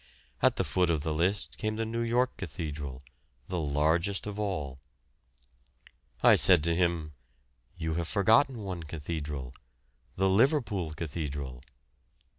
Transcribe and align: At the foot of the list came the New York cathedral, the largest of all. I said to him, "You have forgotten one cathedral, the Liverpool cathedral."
At 0.41 0.55
the 0.55 0.63
foot 0.63 0.89
of 0.89 1.03
the 1.03 1.13
list 1.13 1.59
came 1.59 1.75
the 1.75 1.85
New 1.85 2.01
York 2.01 2.35
cathedral, 2.35 3.03
the 3.45 3.59
largest 3.59 4.25
of 4.25 4.39
all. 4.39 4.79
I 6.23 6.33
said 6.33 6.63
to 6.63 6.75
him, 6.75 7.13
"You 7.77 7.93
have 7.93 8.07
forgotten 8.07 8.63
one 8.63 8.81
cathedral, 8.81 9.53
the 10.15 10.27
Liverpool 10.27 10.95
cathedral." 10.95 11.61